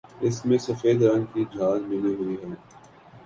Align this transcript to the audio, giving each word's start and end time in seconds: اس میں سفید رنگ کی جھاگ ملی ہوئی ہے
اس 0.21 0.37
میں 0.45 0.57
سفید 0.59 1.01
رنگ 1.03 1.25
کی 1.33 1.43
جھاگ 1.53 1.79
ملی 1.89 2.13
ہوئی 2.15 2.35
ہے 2.35 2.47